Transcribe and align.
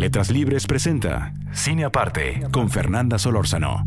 Letras 0.00 0.30
Libres 0.30 0.66
presenta 0.66 1.34
Cine 1.52 1.84
Aparte 1.84 2.40
con 2.52 2.70
Fernanda 2.70 3.18
Solórzano. 3.18 3.86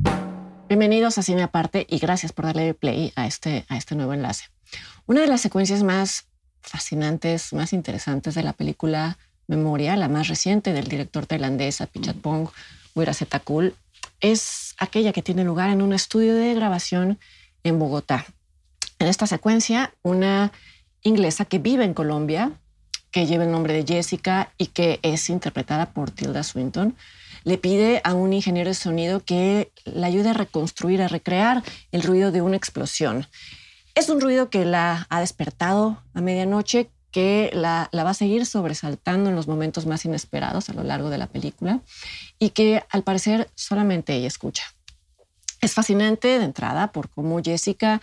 Bienvenidos 0.70 1.18
a 1.18 1.24
Cine 1.24 1.42
Aparte 1.42 1.88
y 1.90 1.98
gracias 1.98 2.32
por 2.32 2.46
darle 2.46 2.76
play 2.76 3.12
a 3.16 3.26
este, 3.26 3.66
a 3.68 3.78
este 3.78 3.96
nuevo 3.96 4.14
enlace. 4.14 4.46
Una 5.08 5.22
de 5.22 5.28
las 5.28 5.42
secuencias 5.42 5.82
más 5.82 6.28
fascinantes, 6.62 7.52
más 7.52 7.74
interesantes 7.74 8.36
de 8.36 8.44
la 8.44 8.54
película 8.54 9.18
Memoria, 9.48 9.96
la 9.96 10.08
más 10.08 10.28
reciente 10.28 10.72
del 10.72 10.88
director 10.88 11.26
tailandés 11.26 11.82
Apichatpong 11.82 12.48
Weerasethakul, 12.94 13.74
es 14.20 14.76
aquella 14.78 15.14
que 15.14 15.24
tiene 15.24 15.44
lugar 15.44 15.72
en 15.72 15.82
un 15.82 15.94
estudio 15.94 16.36
de 16.36 16.54
grabación 16.54 17.18
en 17.64 17.80
Bogotá. 17.80 18.24
En 19.00 19.08
esta 19.08 19.26
secuencia, 19.26 19.96
una 20.04 20.52
inglesa 21.02 21.46
que 21.46 21.58
vive 21.58 21.86
en 21.86 21.96
Colombia, 21.96 22.52
que 23.14 23.28
lleva 23.28 23.46
el 23.46 23.52
nombre 23.52 23.74
de 23.74 23.86
Jessica 23.86 24.52
y 24.58 24.68
que 24.68 25.00
es 25.04 25.30
interpretada 25.30 25.94
por 25.94 26.10
Tilda 26.10 26.44
Swinton, 26.44 26.98
le 27.44 27.60
pide 27.60 28.02
a 28.04 28.16
un 28.16 28.34
ingeniero 28.34 28.70
de 28.70 28.74
sonido 28.74 29.24
que 29.24 29.72
la 29.86 30.08
ayude 30.08 30.32
a 30.32 30.34
reconstruir, 30.34 31.02
a 31.02 31.08
recrear 31.08 31.64
el 31.92 32.02
ruido 32.02 32.32
de 32.32 32.42
una 32.42 32.58
explosión. 32.58 33.28
Es 33.94 34.10
un 34.10 34.20
ruido 34.20 34.50
que 34.50 34.66
la 34.66 35.06
ha 35.10 35.20
despertado 35.20 36.02
a 36.16 36.22
medianoche, 36.22 36.90
que 37.12 37.52
la, 37.54 37.88
la, 37.92 38.04
va 38.04 38.10
a 38.10 38.16
seguir 38.16 38.48
sobresaltando 38.48 39.30
en 39.30 39.36
los 39.36 39.48
momentos 39.48 39.86
más 39.86 40.04
inesperados 40.06 40.70
a 40.70 40.74
lo 40.74 40.84
largo 40.84 41.12
de 41.12 41.20
la 41.20 41.28
película 41.28 41.82
y 42.40 42.50
que 42.50 42.84
al 42.90 43.04
parecer 43.04 43.48
solamente 43.54 44.16
ella 44.16 44.28
escucha. 44.28 44.64
Es 45.62 45.74
fascinante 45.74 46.40
de 46.40 46.46
entrada 46.46 46.92
por 46.92 47.10
cómo 47.10 47.40
Jessica 47.44 48.02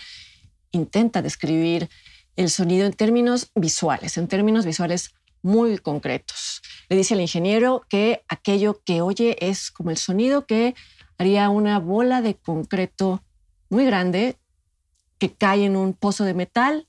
intenta 0.71 1.21
describir 1.21 1.89
el 2.37 2.51
sonido 2.51 2.87
en 2.87 2.93
términos 2.93 3.51
visuales, 3.55 4.17
en 4.17 4.29
términos 4.29 4.65
visuales 4.65 5.15
muy 5.43 5.79
concretos. 5.79 6.63
Le 6.89 6.97
dice 6.97 7.15
al 7.15 7.21
ingeniero 7.21 7.83
que 7.89 8.25
aquello 8.29 8.83
que 8.85 9.01
oye 9.03 9.37
es 9.41 9.71
como 9.71 9.91
el 9.91 9.97
sonido 9.97 10.47
que 10.47 10.75
haría 11.19 11.49
una 11.49 11.79
bola 11.79 12.23
de 12.23 12.35
concreto 12.35 13.23
muy 13.69 13.85
grande 13.85 14.37
que 15.19 15.33
cae 15.33 15.65
en 15.65 15.77
un 15.77 15.93
pozo 15.95 16.25
de 16.25 16.35
metal 16.35 16.89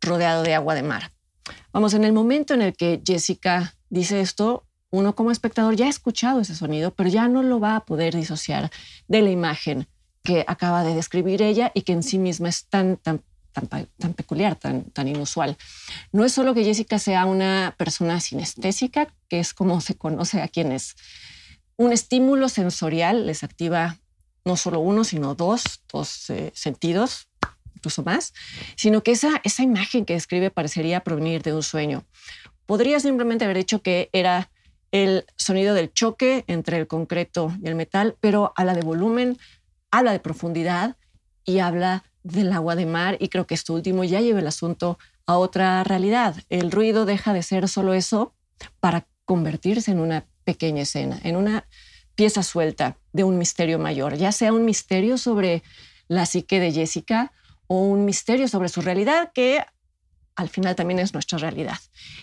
rodeado 0.00 0.42
de 0.42 0.54
agua 0.54 0.74
de 0.74 0.82
mar. 0.82 1.12
Vamos, 1.72 1.94
en 1.94 2.04
el 2.04 2.12
momento 2.12 2.54
en 2.54 2.62
el 2.62 2.76
que 2.76 3.00
Jessica 3.04 3.74
dice 3.88 4.20
esto, 4.20 4.64
uno 4.90 5.14
como 5.14 5.30
espectador 5.30 5.76
ya 5.76 5.86
ha 5.86 5.90
escuchado 5.90 6.40
ese 6.40 6.54
sonido, 6.54 6.92
pero 6.92 7.08
ya 7.08 7.28
no 7.28 7.42
lo 7.42 7.60
va 7.60 7.76
a 7.76 7.84
poder 7.84 8.14
disociar 8.14 8.70
de 9.06 9.22
la 9.22 9.30
imagen 9.30 9.86
que 10.22 10.44
acaba 10.46 10.82
de 10.82 10.94
describir 10.94 11.42
ella 11.42 11.70
y 11.74 11.82
que 11.82 11.92
en 11.92 12.02
sí 12.02 12.18
misma 12.18 12.48
es 12.48 12.66
tan, 12.66 12.96
tan 12.96 13.22
tan, 13.66 14.14
peculiar, 14.14 14.54
tan, 14.56 14.84
tan 14.84 15.08
inusual. 15.08 15.56
No 16.12 16.24
es 16.24 16.32
solo 16.32 16.54
que 16.54 16.64
Jessica 16.64 16.98
sea 16.98 17.24
una 17.24 17.74
persona 17.76 18.20
sinestésica, 18.20 19.08
que 19.28 19.40
es 19.40 19.54
como 19.54 19.80
se 19.80 19.96
conoce 19.96 20.40
a 20.42 20.48
quienes 20.48 20.96
un 21.76 21.92
estímulo 21.92 22.48
sensorial 22.48 23.26
les 23.26 23.44
activa 23.44 23.98
no 24.44 24.56
solo 24.56 24.80
uno, 24.80 25.04
sino 25.04 25.34
dos, 25.34 25.82
dos 25.92 26.30
eh, 26.30 26.50
sentidos, 26.54 27.28
incluso 27.74 28.02
más, 28.02 28.34
sino 28.76 29.02
que 29.02 29.12
esa, 29.12 29.40
esa 29.44 29.62
imagen 29.62 30.04
que 30.04 30.14
describe 30.14 30.50
parecería 30.50 31.00
provenir 31.00 31.42
de 31.42 31.54
un 31.54 31.62
sueño. 31.62 32.04
Podría 32.66 32.98
simplemente 33.00 33.44
haber 33.44 33.58
dicho 33.58 33.82
que 33.82 34.10
era 34.12 34.50
el 34.90 35.26
sonido 35.36 35.74
del 35.74 35.92
choque 35.92 36.44
entre 36.46 36.78
el 36.78 36.86
concreto 36.86 37.54
y 37.62 37.68
el 37.68 37.74
metal, 37.74 38.16
pero 38.20 38.52
habla 38.56 38.74
de 38.74 38.82
volumen, 38.82 39.38
habla 39.90 40.12
de 40.12 40.20
profundidad 40.20 40.96
y 41.44 41.60
habla 41.60 42.04
del 42.32 42.52
agua 42.52 42.76
de 42.76 42.86
mar 42.86 43.16
y 43.20 43.28
creo 43.28 43.46
que 43.46 43.54
esto 43.54 43.74
último 43.74 44.04
ya 44.04 44.20
lleva 44.20 44.40
el 44.40 44.46
asunto 44.46 44.98
a 45.26 45.36
otra 45.38 45.84
realidad. 45.84 46.36
El 46.48 46.70
ruido 46.70 47.04
deja 47.04 47.32
de 47.32 47.42
ser 47.42 47.68
solo 47.68 47.94
eso 47.94 48.34
para 48.80 49.06
convertirse 49.24 49.90
en 49.90 50.00
una 50.00 50.26
pequeña 50.44 50.82
escena, 50.82 51.18
en 51.22 51.36
una 51.36 51.66
pieza 52.14 52.42
suelta 52.42 52.96
de 53.12 53.24
un 53.24 53.38
misterio 53.38 53.78
mayor, 53.78 54.16
ya 54.16 54.32
sea 54.32 54.52
un 54.52 54.64
misterio 54.64 55.18
sobre 55.18 55.62
la 56.08 56.26
psique 56.26 56.58
de 56.58 56.72
Jessica 56.72 57.32
o 57.66 57.82
un 57.82 58.04
misterio 58.04 58.48
sobre 58.48 58.68
su 58.68 58.80
realidad 58.80 59.30
que 59.34 59.64
al 60.34 60.48
final 60.48 60.74
también 60.74 61.00
es 61.00 61.12
nuestra 61.12 61.38
realidad. 61.38 61.78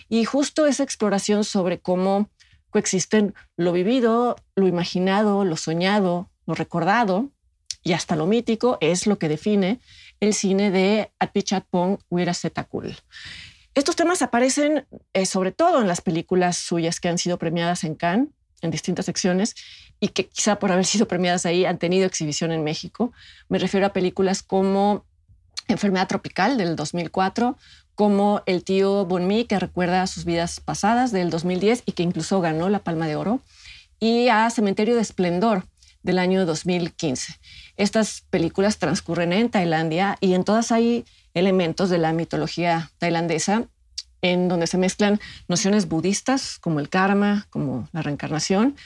Y 0.08 0.24
justo 0.24 0.66
esa 0.66 0.82
exploración 0.82 1.44
sobre 1.44 1.78
cómo 1.78 2.30
coexisten 2.70 3.34
lo 3.56 3.72
vivido, 3.72 4.36
lo 4.54 4.66
imaginado, 4.66 5.44
lo 5.44 5.56
soñado, 5.56 6.30
lo 6.46 6.54
recordado, 6.54 7.30
y 7.86 7.92
hasta 7.92 8.16
lo 8.16 8.26
mítico 8.26 8.78
es 8.80 9.06
lo 9.06 9.16
que 9.16 9.28
define 9.28 9.78
el 10.18 10.34
cine 10.34 10.72
de 10.72 11.12
Apichatpong 11.20 11.98
Weerasethakul. 12.10 12.96
Estos 13.76 13.94
temas 13.94 14.22
aparecen 14.22 14.88
eh, 15.12 15.24
sobre 15.24 15.52
todo 15.52 15.80
en 15.80 15.86
las 15.86 16.00
películas 16.00 16.56
suyas 16.56 16.98
que 16.98 17.08
han 17.08 17.16
sido 17.16 17.38
premiadas 17.38 17.84
en 17.84 17.94
Cannes 17.94 18.30
en 18.60 18.72
distintas 18.72 19.06
secciones 19.06 19.54
y 20.00 20.08
que 20.08 20.26
quizá 20.26 20.58
por 20.58 20.72
haber 20.72 20.84
sido 20.84 21.06
premiadas 21.06 21.46
ahí 21.46 21.64
han 21.64 21.78
tenido 21.78 22.06
exhibición 22.06 22.50
en 22.50 22.64
México. 22.64 23.12
Me 23.48 23.60
refiero 23.60 23.86
a 23.86 23.92
películas 23.92 24.42
como 24.42 25.04
Enfermedad 25.68 26.08
Tropical 26.08 26.58
del 26.58 26.74
2004, 26.74 27.56
como 27.94 28.42
El 28.46 28.64
tío 28.64 29.06
Bonmi, 29.06 29.44
que 29.44 29.60
recuerda 29.60 30.08
sus 30.08 30.24
vidas 30.24 30.58
pasadas 30.58 31.12
del 31.12 31.30
2010 31.30 31.84
y 31.86 31.92
que 31.92 32.02
incluso 32.02 32.40
ganó 32.40 32.68
la 32.68 32.80
Palma 32.80 33.06
de 33.06 33.14
Oro, 33.14 33.42
y 34.00 34.28
a 34.28 34.50
Cementerio 34.50 34.96
de 34.96 35.02
Esplendor 35.02 35.66
del 36.06 36.18
año 36.18 36.46
2015. 36.46 37.38
Estas 37.76 38.22
películas 38.30 38.78
transcurren 38.78 39.32
en 39.32 39.50
Tailandia 39.50 40.16
y 40.20 40.32
en 40.32 40.44
todas 40.44 40.72
hay 40.72 41.04
elementos 41.34 41.90
de 41.90 41.98
la 41.98 42.14
mitología 42.14 42.90
tailandesa 42.98 43.64
en 44.22 44.48
donde 44.48 44.66
se 44.66 44.78
mezclan 44.78 45.20
nociones 45.48 45.88
budistas 45.88 46.58
como 46.58 46.80
el 46.80 46.88
karma, 46.88 47.46
como 47.50 47.88
la 47.92 48.02
reencarnación, 48.02 48.76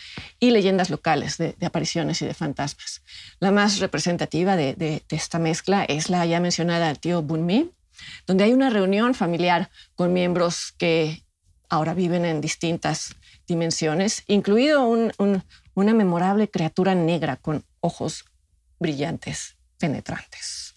y 0.40 0.50
leyendas 0.50 0.90
locales 0.90 1.38
de, 1.38 1.54
apariciones 1.64 2.20
y 2.22 2.26
de 2.26 2.34
fantasmas. 2.34 3.02
La 3.38 3.50
más 3.52 3.78
representativa 3.78 4.56
de, 4.56 5.02
esta 5.10 5.38
mezcla 5.38 5.84
es 5.84 6.10
la 6.10 6.24
ya 6.26 6.40
mencionada 6.40 6.94
tío 6.94 7.22
Bunmi, 7.22 7.70
donde 8.26 8.44
hay 8.44 8.52
una 8.52 8.70
reunión 8.70 9.14
familiar 9.14 9.70
con 9.94 10.12
miembros 10.12 10.72
que 10.78 11.22
ahora 11.68 11.94
viven 11.94 12.24
en 12.24 12.40
distintas 12.40 13.14
dimensiones, 13.46 14.24
incluido 14.26 14.86
un, 14.86 15.44
una 15.80 15.94
memorable 15.94 16.50
criatura 16.50 16.94
negra 16.94 17.36
con 17.36 17.64
ojos 17.80 18.24
brillantes, 18.78 19.56
penetrantes. 19.78 20.74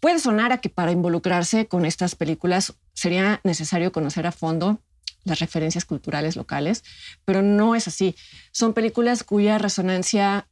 Puede 0.00 0.18
sonar 0.18 0.52
a 0.52 0.58
que 0.58 0.68
para 0.68 0.92
involucrarse 0.92 1.66
con 1.66 1.84
estas 1.84 2.14
películas 2.14 2.74
sería 2.94 3.40
necesario 3.42 3.90
conocer 3.90 4.26
a 4.26 4.32
fondo 4.32 4.80
las 5.24 5.40
referencias 5.40 5.84
culturales 5.84 6.36
locales, 6.36 6.84
pero 7.24 7.42
no 7.42 7.74
es 7.74 7.88
así. 7.88 8.14
Son 8.52 8.74
películas 8.74 9.24
cuya 9.24 9.58
resonancia 9.58 10.48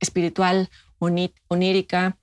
espiritual, 0.00 0.70
onírica, 0.98 2.18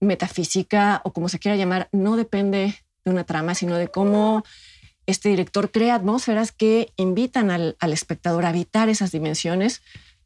metafísica 0.00 1.02
o 1.04 1.12
como 1.12 1.28
se 1.28 1.38
quiera 1.38 1.56
llamar, 1.56 1.88
no 1.92 2.16
depende 2.16 2.74
de 3.04 3.10
una 3.10 3.24
trama, 3.24 3.54
sino 3.54 3.76
de 3.76 3.88
cómo 3.88 4.44
este 5.06 5.28
director 5.28 5.70
crea 5.70 5.96
atmósferas 5.96 6.52
que 6.52 6.92
invitan 6.96 7.50
al, 7.50 7.76
al 7.80 7.92
espectador 7.92 8.44
a 8.44 8.50
habitar 8.50 8.88
esas 8.88 9.12
dimensiones 9.12 9.82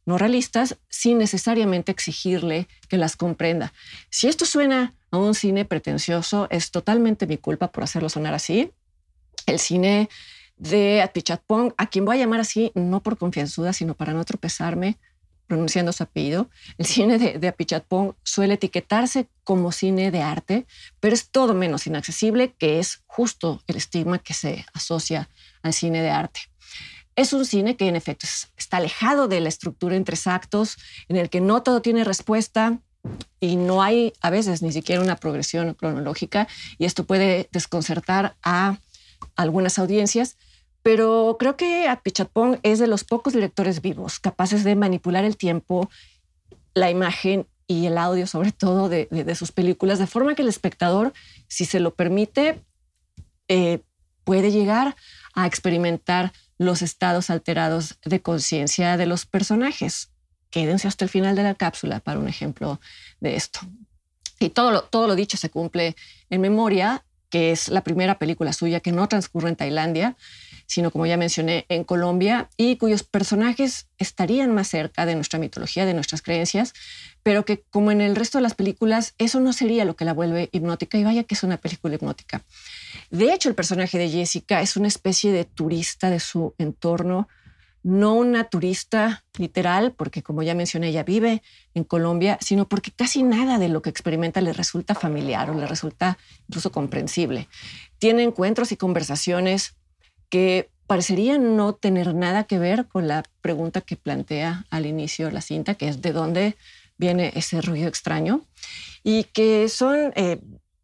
no 0.07 0.17
realistas 0.17 0.77
sin 0.89 1.17
necesariamente 1.17 1.91
exigirle 1.91 2.69
que 2.87 2.97
las 2.97 3.17
comprenda. 3.17 3.73
Si 4.09 4.27
esto 4.27 4.45
suena 4.45 4.95
a 5.11 5.17
un 5.17 5.35
cine 5.35 5.65
pretencioso, 5.65 6.47
es 6.49 6.71
totalmente 6.71 7.27
mi 7.27 7.37
culpa 7.37 7.73
por 7.73 7.83
hacerlo 7.83 8.07
sonar 8.07 8.33
así. 8.33 8.71
El 9.45 9.59
cine 9.59 10.09
de 10.55 11.01
Atichatpong, 11.01 11.73
a 11.77 11.87
quien 11.87 12.05
voy 12.05 12.15
a 12.15 12.19
llamar 12.21 12.39
así, 12.39 12.71
no 12.73 13.03
por 13.03 13.17
confianzuda, 13.17 13.73
sino 13.73 13.95
para 13.95 14.13
no 14.13 14.23
tropezarme 14.23 14.97
pronunciando 15.45 15.91
su 15.91 16.03
apellido. 16.03 16.49
El 16.77 16.85
cine 16.85 17.17
de, 17.17 17.37
de 17.37 17.47
Apichatpong 17.49 18.13
suele 18.23 18.53
etiquetarse 18.53 19.27
como 19.43 19.73
cine 19.73 20.11
de 20.11 20.21
arte, 20.21 20.65
pero 21.01 21.15
es 21.15 21.29
todo 21.29 21.53
menos 21.53 21.85
inaccesible, 21.85 22.53
que 22.57 22.79
es 22.79 23.03
justo 23.07 23.61
el 23.67 23.75
estigma 23.75 24.19
que 24.19 24.33
se 24.33 24.65
asocia 24.73 25.29
al 25.63 25.73
cine 25.73 26.01
de 26.01 26.11
arte. 26.11 26.39
Es 27.17 27.33
un 27.33 27.45
cine 27.45 27.75
que 27.75 27.87
en 27.87 27.95
efecto 27.95 28.27
está 28.57 28.77
alejado 28.77 29.27
de 29.27 29.41
la 29.41 29.49
estructura 29.49 29.95
en 29.95 30.03
tres 30.03 30.27
actos, 30.27 30.77
en 31.09 31.17
el 31.17 31.31
que 31.31 31.41
no 31.41 31.63
todo 31.63 31.81
tiene 31.81 32.03
respuesta 32.03 32.79
y 33.39 33.55
no 33.55 33.81
hay 33.81 34.13
a 34.21 34.29
veces 34.29 34.61
ni 34.61 34.71
siquiera 34.71 35.01
una 35.01 35.15
progresión 35.15 35.73
cronológica 35.73 36.47
y 36.77 36.85
esto 36.85 37.05
puede 37.05 37.49
desconcertar 37.51 38.35
a 38.43 38.77
algunas 39.35 39.79
audiencias, 39.79 40.37
Pero 40.83 41.35
creo 41.39 41.57
que 41.57 41.87
Apichatpong 41.87 42.59
es 42.63 42.77
de 42.79 42.87
los 42.87 43.03
pocos 43.03 43.33
directores 43.33 43.81
vivos 43.81 44.19
capaces 44.19 44.63
de 44.63 44.75
manipular 44.75 45.25
el 45.25 45.35
tiempo, 45.35 45.89
la 46.75 46.91
imagen 46.91 47.47
y 47.65 47.87
el 47.87 47.97
audio, 47.97 48.27
sobre 48.27 48.51
todo 48.51 48.87
de, 48.89 49.35
sus 49.35 49.51
películas, 49.51 49.97
de 49.97 50.07
forma 50.07 50.35
que 50.35 50.43
el 50.43 50.47
espectador, 50.47 51.13
si 51.47 51.65
se 51.65 51.79
lo 51.79 51.95
permite, 51.95 52.61
eh, 53.47 53.79
puede 54.23 54.51
llegar 54.51 54.95
a 55.33 55.47
experimentar 55.47 56.31
los 56.57 56.81
estados 56.81 57.29
alterados 57.29 57.99
de 58.03 58.21
conciencia 58.21 58.97
de 58.97 59.05
los 59.05 59.25
personajes. 59.25 60.11
Quédense 60.49 60.87
hasta 60.87 61.05
el 61.05 61.09
final 61.09 61.35
de 61.35 61.43
la 61.43 61.55
cápsula 61.55 61.99
para 61.99 62.19
un 62.19 62.27
ejemplo 62.27 62.79
de 63.19 63.35
esto. 63.35 63.59
Y 64.39 64.49
todo 64.49 64.71
lo, 64.71 64.83
todo 64.83 65.07
lo 65.07 65.15
dicho 65.15 65.37
se 65.37 65.49
cumple 65.49 65.95
en 66.29 66.41
memoria, 66.41 67.03
que 67.29 67.51
es 67.51 67.69
la 67.69 67.81
primera 67.81 68.17
película 68.19 68.53
suya 68.53 68.79
que 68.79 68.91
no 68.91 69.07
transcurre 69.07 69.49
en 69.49 69.55
Tailandia, 69.55 70.15
sino 70.67 70.91
como 70.91 71.05
ya 71.05 71.17
mencioné, 71.17 71.65
en 71.69 71.83
Colombia, 71.83 72.49
y 72.57 72.75
cuyos 72.75 73.03
personajes 73.03 73.87
estarían 73.97 74.53
más 74.53 74.67
cerca 74.67 75.05
de 75.05 75.15
nuestra 75.15 75.39
mitología, 75.39 75.85
de 75.85 75.93
nuestras 75.93 76.21
creencias, 76.21 76.73
pero 77.23 77.45
que 77.45 77.63
como 77.69 77.89
en 77.91 78.01
el 78.01 78.15
resto 78.15 78.37
de 78.37 78.43
las 78.43 78.53
películas, 78.53 79.15
eso 79.17 79.39
no 79.39 79.53
sería 79.53 79.85
lo 79.85 79.95
que 79.95 80.05
la 80.05 80.13
vuelve 80.13 80.49
hipnótica, 80.51 80.97
y 80.97 81.03
vaya 81.03 81.23
que 81.23 81.35
es 81.35 81.43
una 81.43 81.57
película 81.57 81.95
hipnótica. 81.95 82.43
De 83.09 83.33
hecho, 83.33 83.49
el 83.49 83.55
personaje 83.55 83.97
de 83.97 84.09
Jessica 84.09 84.61
es 84.61 84.77
una 84.77 84.89
especie 84.89 85.31
de 85.31 85.45
turista 85.45 86.09
de 86.09 86.19
su 86.19 86.53
entorno, 86.57 87.29
no 87.83 88.15
una 88.15 88.43
turista 88.43 89.23
literal, 89.37 89.93
porque 89.93 90.21
como 90.21 90.43
ya 90.43 90.53
mencioné, 90.53 90.89
ella 90.89 91.03
vive 91.03 91.41
en 91.73 91.85
Colombia, 91.85 92.37
sino 92.41 92.67
porque 92.67 92.91
casi 92.91 93.23
nada 93.23 93.59
de 93.59 93.69
lo 93.69 93.81
que 93.81 93.89
experimenta 93.89 94.41
le 94.41 94.51
resulta 94.51 94.93
familiar 94.93 95.49
o 95.49 95.53
le 95.53 95.65
resulta 95.65 96.17
incluso 96.49 96.73
comprensible. 96.73 97.47
Tiene 97.97 98.23
encuentros 98.23 98.73
y 98.73 98.77
conversaciones 98.77 99.75
que 100.29 100.69
parecerían 100.87 101.57
no 101.57 101.73
tener 101.73 102.15
nada 102.15 102.45
que 102.45 102.59
ver 102.59 102.87
con 102.87 103.07
la 103.07 103.23
pregunta 103.41 103.81
que 103.81 103.97
plantea 103.97 104.65
al 104.69 104.85
inicio 104.85 105.29
la 105.29 105.41
cinta, 105.41 105.75
que 105.75 105.89
es 105.89 106.01
de 106.01 106.13
dónde 106.13 106.55
viene 106.97 107.31
ese 107.35 107.61
ruido 107.61 107.87
extraño, 107.87 108.45
y 109.03 109.25
que 109.25 109.69
son 109.69 110.13
eh, 110.15 110.39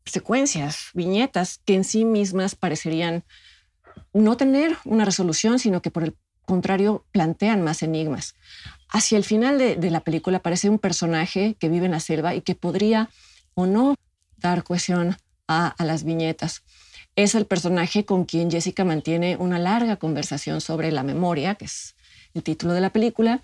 secuencias, 0.05 0.89
viñetas 0.93 1.61
que 1.65 1.75
en 1.75 1.83
sí 1.85 2.05
mismas 2.05 2.55
parecerían 2.55 3.23
no 4.13 4.37
tener 4.37 4.77
una 4.83 5.05
resolución, 5.05 5.57
sino 5.57 5.81
que 5.81 5.89
por 5.89 6.03
el 6.03 6.15
contrario 6.45 7.05
plantean 7.11 7.61
más 7.61 7.81
enigmas. 7.81 8.35
Hacia 8.89 9.17
el 9.17 9.23
final 9.23 9.57
de, 9.57 9.89
la 9.89 10.01
película 10.01 10.37
aparece 10.37 10.69
un 10.69 10.77
personaje 10.77 11.55
que 11.57 11.69
vive 11.69 11.85
en 11.85 11.93
la 11.93 11.99
selva 11.99 12.35
y 12.35 12.41
que 12.41 12.53
podría 12.53 13.09
o 13.55 13.65
no 13.65 13.95
dar 14.37 14.63
cohesión 14.63 15.15
a 15.47 15.75
las 15.79 16.03
viñetas 16.03 16.63
es 17.15 17.35
el 17.35 17.45
personaje 17.45 18.05
con 18.05 18.25
quien 18.25 18.49
Jessica 18.49 18.83
mantiene 18.83 19.37
una 19.37 19.59
larga 19.59 19.97
conversación 19.97 20.61
sobre 20.61 20.91
la 20.91 21.03
memoria, 21.03 21.55
que 21.55 21.65
es 21.65 21.95
el 22.33 22.43
título 22.43 22.73
de 22.73 22.81
la 22.81 22.91
película, 22.91 23.41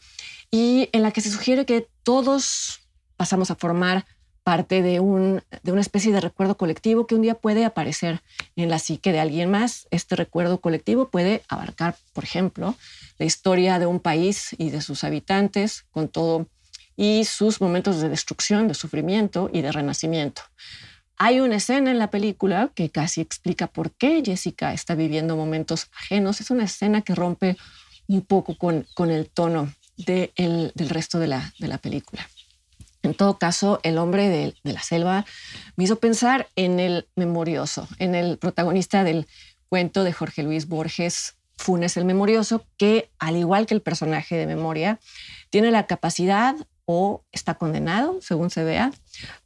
y 0.51 0.89
en 0.91 1.03
la 1.03 1.11
que 1.11 1.21
se 1.21 1.29
sugiere 1.29 1.65
que 1.65 1.87
todos 2.03 2.81
pasamos 3.15 3.51
a 3.51 3.55
formar 3.55 4.05
parte 4.43 4.81
de, 4.81 4.99
un, 4.99 5.43
de 5.61 5.71
una 5.71 5.81
especie 5.81 6.11
de 6.11 6.21
recuerdo 6.21 6.57
colectivo 6.57 7.05
que 7.05 7.13
un 7.13 7.21
día 7.21 7.35
puede 7.35 7.65
aparecer 7.65 8.23
en 8.55 8.69
la 8.69 8.79
psique 8.79 9.11
de 9.11 9.19
alguien 9.19 9.51
más. 9.51 9.87
Este 9.91 10.15
recuerdo 10.15 10.59
colectivo 10.59 11.09
puede 11.09 11.43
abarcar, 11.49 11.95
por 12.13 12.23
ejemplo, 12.23 12.75
la 13.19 13.25
historia 13.25 13.77
de 13.77 13.85
un 13.85 13.99
país 13.99 14.55
y 14.57 14.71
de 14.71 14.81
sus 14.81 15.03
habitantes, 15.03 15.85
con 15.91 16.07
todo 16.07 16.47
y 16.95 17.25
sus 17.25 17.61
momentos 17.61 18.01
de 18.01 18.09
destrucción, 18.09 18.67
de 18.67 18.73
sufrimiento 18.73 19.49
y 19.53 19.61
de 19.61 19.71
renacimiento. 19.71 20.41
Hay 21.21 21.41
una 21.41 21.57
escena 21.57 21.91
en 21.91 21.99
la 21.99 22.09
película 22.09 22.71
que 22.73 22.89
casi 22.89 23.19
explica 23.19 23.67
por 23.67 23.91
qué 23.91 24.23
Jessica 24.25 24.73
está 24.73 24.95
viviendo 24.95 25.35
momentos 25.35 25.87
ajenos. 25.93 26.39
Es 26.39 26.49
una 26.49 26.63
escena 26.63 27.01
que 27.01 27.13
rompe 27.13 27.57
un 28.07 28.21
poco 28.21 28.57
con, 28.57 28.87
con 28.95 29.11
el 29.11 29.29
tono 29.29 29.73
del 29.97 30.71
resto 30.75 31.19
de 31.19 31.27
la, 31.27 31.53
de 31.59 31.67
la 31.67 31.77
película. 31.77 32.25
En 33.03 33.13
todo 33.13 33.37
caso, 33.37 33.81
el 33.83 33.97
hombre 33.97 34.29
de, 34.29 34.55
de, 34.63 34.73
la 34.73 34.81
selva 34.81 35.25
me 35.75 35.83
hizo 35.83 35.99
pensar 35.99 36.47
en 36.55 36.79
el 36.79 37.09
memorioso, 37.17 37.87
en 37.97 38.15
el 38.15 38.37
protagonista 38.37 39.03
del 39.03 39.27
cuento 39.67 40.05
de 40.05 40.13
Jorge 40.13 40.43
Luis 40.43 40.69
Borges, 40.69 41.35
Funes 41.57 41.97
el 41.97 42.05
Memorioso, 42.05 42.65
que 42.77 43.11
al 43.19 43.35
igual 43.35 43.65
que 43.65 43.73
el 43.73 43.81
personaje 43.81 44.37
de 44.37 44.47
memoria, 44.47 44.99
tiene 45.49 45.71
la 45.71 45.85
capacidad 45.85 46.55
o 46.91 47.23
está 47.31 47.53
condenado, 47.53 48.19
según 48.19 48.49
se 48.49 48.63
vea, 48.63 48.91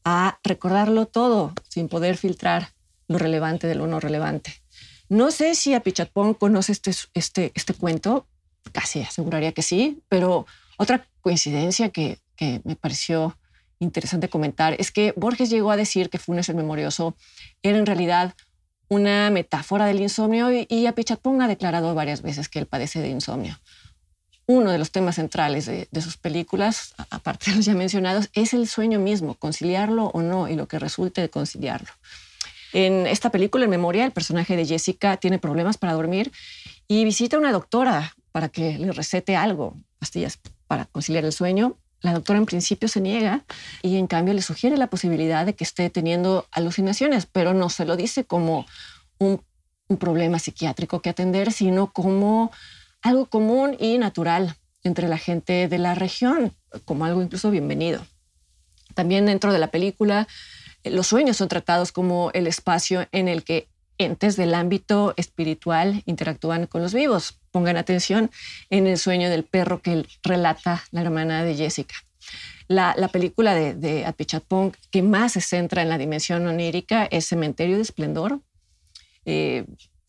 a 0.06 0.40
recordarlo 0.46 1.08
todo 1.08 1.52
sin 1.68 1.90
poder 1.90 2.16
filtrar 2.16 2.70
lo 3.10 3.18
relevante 3.18 3.68
de 3.68 3.76
lo 3.76 3.86
no 3.86 4.00
relevante. 4.00 4.64
No 5.10 5.30
sé 5.30 5.54
si 5.54 5.74
Apichatpong 5.74 6.36
conoce 6.36 6.72
este, 6.72 6.92
este, 7.14 7.52
este 7.54 7.74
cuento, 7.74 8.28
casi 8.72 9.02
aseguraría 9.02 9.52
que 9.52 9.62
sí, 9.62 10.02
pero 10.08 10.46
otra 10.78 11.06
coincidencia 11.20 11.90
que, 11.90 12.18
que 12.38 12.62
me 12.64 12.78
pareció 12.78 13.38
interesante 13.78 14.30
comentar 14.30 14.78
es 14.80 14.94
que 14.94 15.14
Borges 15.18 15.50
llegó 15.50 15.70
a 15.72 15.76
decir 15.76 16.10
que 16.10 16.20
Funes 16.20 16.48
el 16.48 16.56
Memorioso 16.56 17.14
era 17.62 17.78
en 17.78 17.86
realidad 17.86 18.36
una 18.88 19.30
metáfora 19.32 19.86
del 19.86 20.00
insomnio 20.00 20.50
y, 20.50 20.66
y 20.70 20.86
Apichatpong 20.86 21.42
ha 21.42 21.50
declarado 21.50 21.94
varias 21.94 22.22
veces 22.22 22.48
que 22.48 22.60
él 22.60 22.68
padece 22.68 23.02
de 23.02 23.10
insomnio 23.10 23.60
uno 24.54 24.72
de 24.72 24.78
los 24.78 24.92
temas 24.92 25.16
centrales 25.16 25.66
de, 25.66 26.02
sus 26.02 26.18
películas, 26.18 26.94
aparte 27.10 27.50
de 27.50 27.58
los 27.58 27.66
ya 27.66 27.74
mencionados, 27.74 28.30
es 28.34 28.54
el 28.54 28.68
sueño 28.68 29.00
mismo, 29.00 29.34
conciliarlo 29.34 30.06
o 30.06 30.22
no, 30.22 30.48
y 30.48 30.56
lo 30.56 30.68
que 30.68 30.78
resulte 30.78 31.22
de 31.22 31.30
conciliarlo. 31.30 31.90
En 32.72 33.08
esta 33.08 33.32
película, 33.32 33.66
en 33.66 33.72
memoria, 33.72 34.06
el 34.06 34.12
personaje 34.12 34.56
de 34.56 34.66
Jessica 34.66 35.18
tiene 35.18 35.40
problemas 35.40 35.78
para 35.78 35.94
dormir 35.94 36.32
y 36.88 37.04
visita 37.04 37.36
a 37.36 37.40
una 37.40 37.52
doctora 37.52 38.16
para 38.32 38.50
que 38.50 38.78
le 38.78 38.92
recete 38.92 39.36
algo, 39.36 39.76
pastillas 40.00 40.40
para 40.68 40.86
conciliar 40.86 41.26
el 41.26 41.34
sueño. 41.34 41.78
La 42.02 42.14
doctora 42.14 42.38
en 42.38 42.46
principio 42.46 42.88
se 42.88 43.02
niega 43.02 43.44
y 43.82 43.98
en 43.98 44.08
cambio 44.08 44.34
le 44.34 44.42
sugiere 44.42 44.78
la 44.78 44.88
posibilidad 44.88 45.46
de 45.46 45.56
que 45.56 45.64
esté 45.64 45.90
teniendo 45.90 46.48
alucinaciones, 46.52 47.26
pero 47.26 47.54
no 47.54 47.70
se 47.70 47.86
lo 47.86 47.96
dice 47.96 48.26
como 48.26 48.66
un 49.20 49.42
problema 50.00 50.40
psiquiátrico 50.40 51.02
que 51.02 51.10
atender, 51.10 51.52
sino 51.52 51.92
como 51.92 52.52
algo 53.04 53.28
común 53.28 53.76
y 53.80 53.98
natural 53.98 54.56
entre 54.84 55.08
la 55.08 55.18
gente 55.18 55.68
de 55.68 55.78
la 55.78 55.94
región, 55.94 56.54
como 56.86 57.06
algo 57.06 57.22
incluso 57.22 57.52
bienvenido. 57.52 58.06
También 58.96 59.26
dentro 59.26 59.54
de 59.54 59.60
la 59.60 59.68
película, 59.68 60.28
eh, 60.84 60.90
los 60.90 61.08
sueños 61.08 61.38
son 61.38 61.48
tratados 61.48 61.92
como 61.92 62.32
el 62.34 62.48
espacio 62.48 63.08
en 63.12 63.28
el 63.28 63.44
que 63.44 63.68
entes 63.98 64.36
del 64.36 64.54
ámbito 64.54 65.14
espiritual 65.18 66.02
interactúan 66.06 66.66
con 66.66 66.82
los 66.82 66.94
vivos. 66.94 67.40
Pongan 67.52 67.78
atención 67.78 68.32
en 68.70 68.88
el 68.88 68.98
sueño 68.98 69.30
del 69.30 69.44
perro 69.44 69.82
que 69.82 70.06
relata 70.24 70.84
la 70.92 71.02
hermana 71.02 71.44
de 71.44 71.56
Jessica. 71.56 71.96
La, 72.68 72.96
película 73.12 73.54
de, 73.54 73.76
de 73.76 74.06
Apichatpong 74.06 74.72
que 74.90 75.04
más 75.04 75.34
se 75.34 75.42
centra 75.42 75.82
en 75.82 75.90
la 75.90 75.98
dimensión 75.98 76.48
onírica 76.48 77.06
es 77.06 77.28
Cementerio 77.28 77.76
de 77.76 77.84
Esplendor. 77.84 78.40
Eh, 79.26 79.66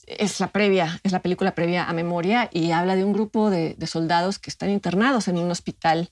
es 0.06 0.40
la 0.40 0.49
previa, 0.49 1.00
es 1.02 1.12
la 1.12 1.23
película 1.23 1.54
previa 1.54 1.84
a 1.84 1.92
Memoria 1.92 2.49
y 2.52 2.70
habla 2.73 2.96
de 2.96 3.04
un 3.04 3.12
grupo 3.12 3.50
de, 3.50 3.76
soldados 3.87 4.38
que 4.38 4.50
están 4.50 4.70
internados 4.70 5.28
en 5.28 5.38
un 5.38 5.50
hospital 5.50 6.11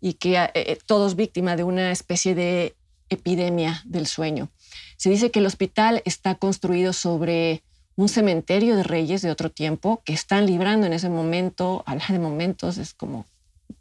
y 0.00 0.14
que 0.14 0.36
eh, 0.36 0.50
eh, 0.54 0.78
todos 0.86 1.16
víctimas 1.16 1.56
de 1.56 1.64
una 1.64 1.92
especie 1.92 2.34
de 2.34 2.74
epidemia 3.08 3.82
del 3.84 4.06
sueño. 4.06 4.50
Se 4.96 5.10
dice 5.10 5.30
que 5.30 5.40
el 5.40 5.46
hospital 5.46 6.02
está 6.04 6.34
construido 6.36 6.92
sobre 6.92 7.62
un 7.96 8.08
cementerio 8.08 8.76
de 8.76 8.82
reyes 8.82 9.22
de 9.22 9.30
otro 9.30 9.50
tiempo 9.50 10.02
que 10.04 10.14
están 10.14 10.46
librando 10.46 10.86
en 10.86 10.92
ese 10.92 11.10
momento, 11.10 11.82
habla 11.86 12.06
de 12.08 12.18
momentos, 12.18 12.78
es 12.78 12.94
como 12.94 13.26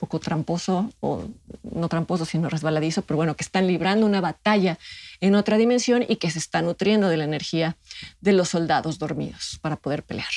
poco 0.01 0.19
tramposo, 0.19 0.89
o 0.99 1.25
no 1.61 1.87
tramposo, 1.87 2.25
sino 2.25 2.49
resbaladizo, 2.49 3.03
pero 3.03 3.17
bueno, 3.17 3.35
que 3.35 3.43
están 3.43 3.67
librando 3.67 4.07
una 4.07 4.19
batalla 4.19 4.79
en 5.19 5.35
otra 5.35 5.57
dimensión 5.57 6.03
y 6.09 6.15
que 6.15 6.31
se 6.31 6.39
está 6.39 6.63
nutriendo 6.63 7.07
de 7.07 7.17
la 7.17 7.25
energía 7.25 7.77
de 8.19 8.33
los 8.33 8.49
soldados 8.49 8.97
dormidos 8.97 9.59
para 9.61 9.75
poder 9.75 10.01
pelear. 10.01 10.33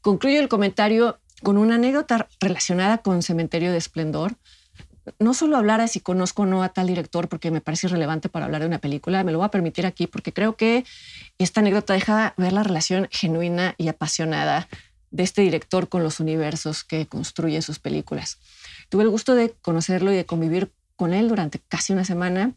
Concluyo 0.00 0.38
el 0.38 0.48
comentario 0.48 1.18
con 1.42 1.58
una 1.58 1.74
anécdota 1.74 2.28
relacionada 2.38 2.98
con 2.98 3.22
Cementerio 3.22 3.72
de 3.72 3.78
Esplendor. 3.78 4.36
No 5.18 5.34
solo 5.34 5.56
hablar 5.56 5.80
de 5.80 5.88
si 5.88 5.98
conozco 5.98 6.42
o 6.42 6.46
no 6.46 6.62
a 6.62 6.68
tal 6.68 6.86
director 6.86 7.28
porque 7.28 7.50
me 7.50 7.60
parece 7.60 7.88
irrelevante 7.88 8.28
para 8.28 8.44
hablar 8.44 8.60
de 8.60 8.68
una 8.68 8.78
película, 8.78 9.24
me 9.24 9.32
lo 9.32 9.38
voy 9.38 9.46
a 9.46 9.50
permitir 9.50 9.86
aquí 9.86 10.06
porque 10.06 10.32
creo 10.32 10.56
que 10.56 10.84
esta 11.38 11.60
anécdota 11.60 11.94
deja 11.94 12.32
ver 12.36 12.52
la 12.52 12.62
relación 12.62 13.08
genuina 13.10 13.74
y 13.76 13.88
apasionada 13.88 14.68
de 15.14 15.22
este 15.22 15.42
director 15.42 15.88
con 15.88 16.02
los 16.02 16.18
universos 16.18 16.82
que 16.82 17.06
construye 17.06 17.62
sus 17.62 17.78
películas. 17.78 18.38
Tuve 18.88 19.04
el 19.04 19.08
gusto 19.08 19.34
de 19.34 19.50
conocerlo 19.62 20.12
y 20.12 20.16
de 20.16 20.26
convivir 20.26 20.72
con 20.96 21.12
él 21.12 21.28
durante 21.28 21.58
casi 21.58 21.92
una 21.92 22.04
semana 22.04 22.52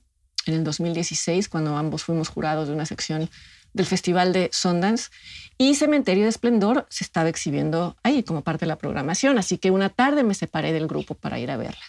en 0.45 0.53
el 0.53 0.63
2016, 0.63 1.49
cuando 1.49 1.75
ambos 1.75 2.03
fuimos 2.03 2.29
jurados 2.29 2.67
de 2.67 2.73
una 2.73 2.85
sección 2.85 3.29
del 3.73 3.85
Festival 3.85 4.33
de 4.33 4.49
Sundance. 4.51 5.09
Y 5.57 5.75
Cementerio 5.75 6.23
de 6.23 6.29
Esplendor 6.29 6.85
se 6.89 7.03
estaba 7.03 7.29
exhibiendo 7.29 7.97
ahí 8.03 8.23
como 8.23 8.41
parte 8.41 8.65
de 8.65 8.67
la 8.67 8.77
programación, 8.77 9.37
así 9.37 9.57
que 9.57 9.71
una 9.71 9.89
tarde 9.89 10.23
me 10.23 10.33
separé 10.33 10.73
del 10.73 10.87
grupo 10.87 11.15
para 11.15 11.39
ir 11.39 11.51
a 11.51 11.57
verla. 11.57 11.83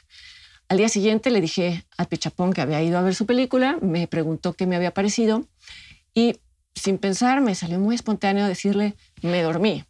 Al 0.69 0.77
día 0.77 0.89
siguiente 0.89 1.31
le 1.31 1.41
dije 1.41 1.85
a 1.97 2.05
Pichapón 2.05 2.53
que 2.53 2.61
había 2.61 2.83
ido 2.83 2.99
a 2.99 3.03
ver 3.03 3.15
su 3.15 3.25
película, 3.25 3.79
me 3.81 4.07
preguntó 4.07 4.53
qué 4.53 4.67
me 4.67 4.77
había 4.77 4.93
parecido 4.93 5.47
y 6.13 6.41
sin 6.75 6.99
pensar 6.99 7.41
me 7.41 7.55
salió 7.55 7.79
muy 7.79 7.95
espontáneo 7.95 8.47
decirle, 8.47 8.95
me 9.23 9.43
dormí. 9.43 9.85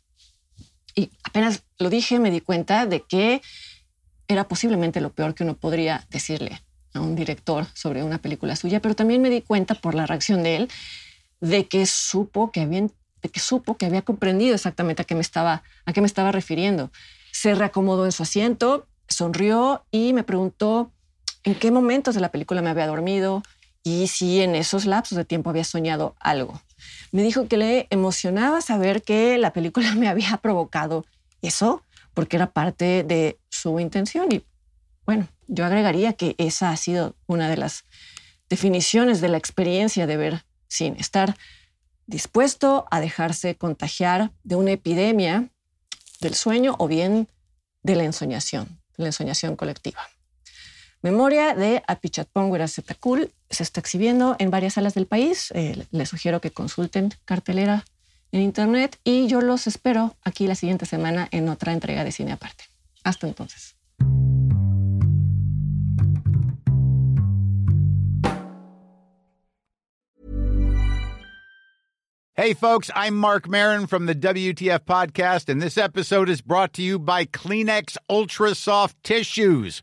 Y 0.94 1.10
apenas 1.24 1.64
lo 1.78 1.90
dije, 1.90 2.18
me 2.18 2.30
di 2.30 2.40
cuenta 2.40 2.86
de 2.86 3.02
que 3.02 3.42
era 4.28 4.46
posiblemente 4.46 5.00
lo 5.00 5.10
peor 5.10 5.34
que 5.34 5.42
uno 5.42 5.56
podría 5.56 6.06
decirle 6.10 6.62
a 6.94 7.00
un 7.00 7.16
director 7.16 7.66
sobre 7.74 8.02
una 8.02 8.18
película 8.18 8.56
suya, 8.56 8.80
pero 8.80 8.94
también 8.94 9.22
me 9.22 9.30
di 9.30 9.40
cuenta 9.40 9.74
por 9.74 9.94
la 9.94 10.06
reacción 10.06 10.42
de 10.42 10.56
él 10.56 10.68
de 11.40 11.66
que 11.66 11.86
supo 11.86 12.50
que 12.52 12.60
había, 12.60 12.86
que 13.20 13.40
supo 13.40 13.76
que 13.76 13.86
había 13.86 14.02
comprendido 14.02 14.54
exactamente 14.54 15.02
a 15.02 15.04
qué 15.04 15.14
me 15.14 15.20
estaba, 15.20 15.62
a 15.86 15.92
qué 15.92 16.00
me 16.00 16.06
estaba 16.06 16.32
refiriendo. 16.32 16.90
Se 17.32 17.54
reacomodó 17.54 18.04
en 18.04 18.12
su 18.12 18.22
asiento, 18.22 18.86
sonrió 19.08 19.84
y 19.90 20.12
me 20.12 20.24
preguntó 20.24 20.92
en 21.44 21.54
qué 21.54 21.70
momentos 21.70 22.14
de 22.14 22.20
la 22.20 22.30
película 22.30 22.62
me 22.62 22.70
había 22.70 22.86
dormido 22.86 23.42
y 23.82 24.08
si 24.08 24.42
en 24.42 24.54
esos 24.54 24.84
lapsos 24.84 25.16
de 25.16 25.24
tiempo 25.24 25.50
había 25.50 25.64
soñado 25.64 26.14
algo. 26.20 26.60
Me 27.12 27.22
dijo 27.22 27.48
que 27.48 27.56
le 27.56 27.86
emocionaba 27.90 28.60
saber 28.60 29.02
que 29.02 29.38
la 29.38 29.52
película 29.52 29.94
me 29.96 30.08
había 30.08 30.36
provocado 30.38 31.06
eso 31.40 31.82
porque 32.18 32.34
era 32.34 32.50
parte 32.50 33.04
de 33.04 33.38
su 33.48 33.78
intención 33.78 34.32
y 34.32 34.44
bueno, 35.06 35.28
yo 35.46 35.64
agregaría 35.64 36.14
que 36.14 36.34
esa 36.36 36.70
ha 36.70 36.76
sido 36.76 37.14
una 37.28 37.48
de 37.48 37.56
las 37.56 37.84
definiciones 38.48 39.20
de 39.20 39.28
la 39.28 39.36
experiencia 39.36 40.04
de 40.08 40.16
ver 40.16 40.44
sin 40.66 40.96
estar 40.96 41.36
dispuesto 42.08 42.88
a 42.90 42.98
dejarse 42.98 43.54
contagiar 43.54 44.32
de 44.42 44.56
una 44.56 44.72
epidemia 44.72 45.48
del 46.20 46.34
sueño 46.34 46.74
o 46.80 46.88
bien 46.88 47.28
de 47.84 47.94
la 47.94 48.02
ensoñación, 48.02 48.80
la 48.96 49.06
ensoñación 49.06 49.54
colectiva. 49.54 50.00
Memoria 51.02 51.54
de 51.54 51.84
Apichatpong 51.86 52.50
Huirazetakul 52.50 53.30
se 53.48 53.62
está 53.62 53.78
exhibiendo 53.78 54.34
en 54.40 54.50
varias 54.50 54.74
salas 54.74 54.94
del 54.94 55.06
país. 55.06 55.52
Eh, 55.54 55.86
les 55.92 56.08
sugiero 56.08 56.40
que 56.40 56.50
consulten 56.50 57.14
cartelera 57.24 57.84
en 58.32 58.42
internet 58.42 58.98
y 59.04 59.26
yo 59.26 59.40
los 59.40 59.66
espero 59.66 60.16
aquí 60.24 60.46
la 60.46 60.54
siguiente 60.54 60.86
semana 60.86 61.28
en 61.30 61.48
otra 61.48 61.72
entrega 61.72 62.04
de 62.04 62.12
Cine 62.12 62.32
Aparte. 62.32 62.64
Hasta 63.04 63.26
entonces. 63.26 63.74
Hey, 72.40 72.54
folks, 72.54 72.88
I'm 72.94 73.16
Mark 73.16 73.48
Marin 73.48 73.88
from 73.88 74.06
the 74.06 74.14
WTF 74.14 74.84
Podcast, 74.84 75.48
and 75.48 75.60
this 75.60 75.76
episode 75.76 76.28
is 76.28 76.40
brought 76.40 76.72
to 76.74 76.82
you 76.82 76.96
by 77.00 77.24
Kleenex 77.24 77.96
Ultra 78.08 78.54
Soft 78.54 78.96
Tissues, 79.02 79.82